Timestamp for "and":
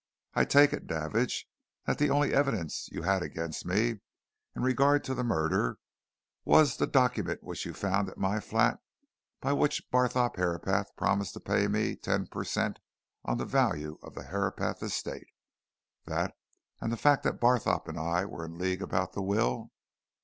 16.79-16.91, 17.87-17.99